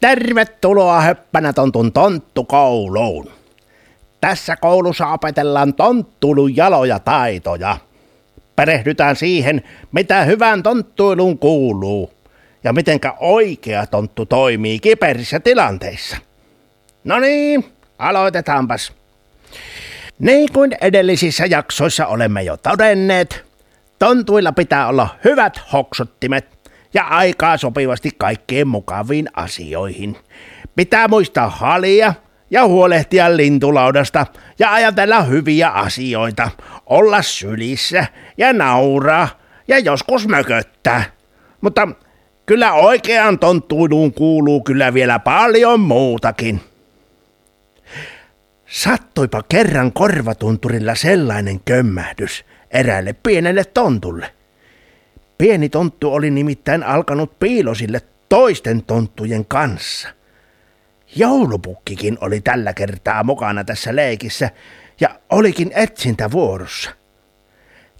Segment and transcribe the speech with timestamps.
[0.00, 3.30] Tervetuloa Höppänä tontun tonttukouluun.
[4.20, 7.76] Tässä koulussa opetellaan tonttulun jaloja taitoja.
[8.56, 12.12] Perehdytään siihen, mitä hyvän tonttuiluun kuuluu
[12.64, 16.16] ja mitenkä oikea tonttu toimii kiperissä tilanteissa.
[17.04, 17.64] No niin,
[17.98, 18.92] aloitetaanpas.
[20.18, 23.44] Niin kuin edellisissä jaksoissa olemme jo todenneet,
[23.98, 26.57] tontuilla pitää olla hyvät hoksottimet
[26.94, 30.16] ja aikaa sopivasti kaikkeen mukaviin asioihin.
[30.76, 32.14] Pitää muistaa halia
[32.50, 34.26] ja huolehtia lintulaudasta
[34.58, 36.50] ja ajatella hyviä asioita,
[36.86, 38.06] olla sylissä
[38.38, 39.28] ja nauraa
[39.68, 41.04] ja joskus mököttää.
[41.60, 41.88] Mutta
[42.46, 46.60] kyllä oikeaan tonttuiluun kuuluu kyllä vielä paljon muutakin.
[48.66, 54.37] Sattuipa kerran korvatunturilla sellainen kömmähdys eräälle pienelle tontulle.
[55.38, 60.08] Pieni tonttu oli nimittäin alkanut piilosille toisten tonttujen kanssa.
[61.16, 64.50] Joulupukkikin oli tällä kertaa mukana tässä leikissä
[65.00, 66.90] ja olikin etsintä vuorossa.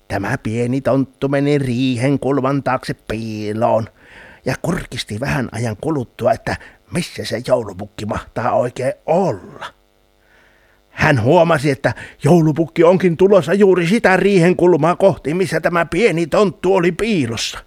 [0.08, 3.88] Tämä pieni tonttu meni riihen kulman taakse piiloon
[4.44, 6.56] ja kurkisti vähän ajan kuluttua, että
[6.92, 9.77] missä se joulupukki mahtaa oikein olla.
[10.98, 16.74] Hän huomasi, että joulupukki onkin tulossa juuri sitä riihen kulmaa kohti, missä tämä pieni tonttu
[16.74, 17.58] oli piilossa.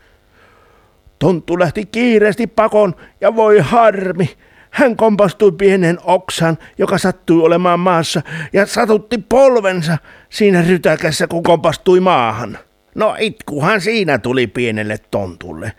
[1.20, 4.30] Tonttu lähti kiireesti pakon ja voi harmi.
[4.70, 8.22] Hän kompastui pienen oksan, joka sattui olemaan maassa,
[8.54, 9.98] ja satutti polvensa
[10.30, 12.58] siinä rytäkässä, kun kompastui maahan.
[12.95, 15.73] No itkuhan siinä tuli pienelle tontulle,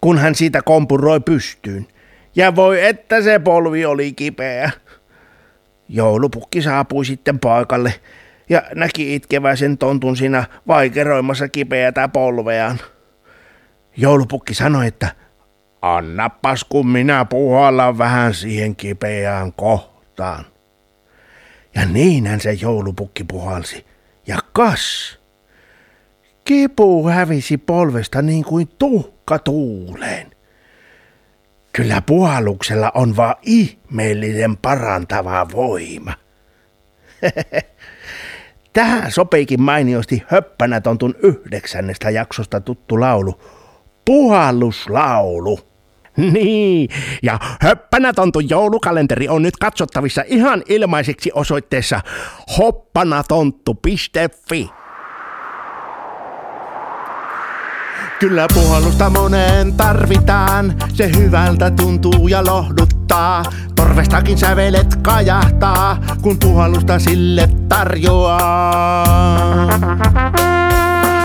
[0.00, 1.86] kun hän siitä kompuroi pystyyn.
[2.36, 4.70] Ja voi että se polvi oli kipeä.
[5.92, 7.94] Joulupukki saapui sitten paikalle
[8.50, 12.78] ja näki itkeväisen tontun siinä vaikeroimassa kipeätä polveaan.
[13.96, 15.08] Joulupukki sanoi, että
[15.82, 20.44] annapas kun minä puhallan vähän siihen kipeään kohtaan.
[21.74, 23.86] Ja niinhän se joulupukki puhalsi.
[24.26, 25.18] Ja kas!
[26.44, 30.31] Kipu hävisi polvesta niin kuin tuhka tuuleen.
[31.72, 36.14] Kyllä puhalluksella on vaan ihmeellinen parantava voima.
[38.72, 43.40] Tähän sopiikin mainiosti Höppänätontun yhdeksännestä jaksosta tuttu laulu,
[44.04, 45.60] puhalluslaulu.
[46.16, 46.88] Niin,
[47.22, 52.00] ja Höppänätontun joulukalenteri on nyt katsottavissa ihan ilmaiseksi osoitteessa
[52.58, 54.70] hoppanatontu.fi.
[58.20, 63.42] Kyllä puhallusta moneen tarvitaan, se hyvältä tuntuu ja lohduttaa.
[63.76, 69.06] Torvestakin sävelet kajahtaa, kun puhallusta sille tarjoaa.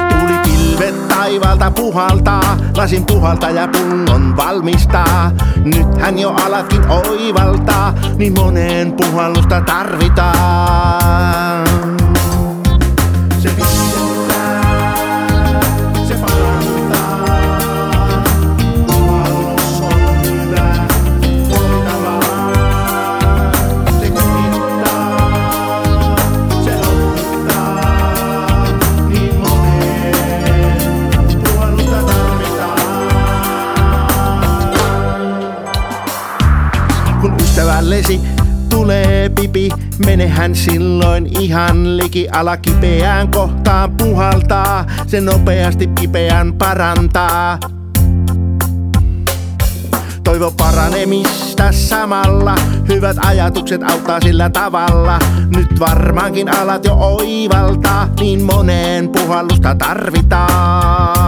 [0.09, 5.31] Tuli pilvet taivalta puhaltaa, lasin puhalta ja pullon valmistaa.
[5.63, 11.47] Nyt hän jo alatkin oivaltaa, niin moneen puhallusta tarvitaan.
[37.41, 38.21] Ystävällesi
[38.69, 39.69] tulee pipi,
[40.05, 47.59] menehän silloin ihan liki ala kipeään kohtaan puhaltaa, se nopeasti kipeän parantaa.
[50.23, 52.55] Toivo paranemista samalla,
[52.88, 55.19] hyvät ajatukset auttaa sillä tavalla.
[55.55, 61.27] Nyt varmaankin alat jo oivaltaa, niin moneen puhallusta tarvitaan.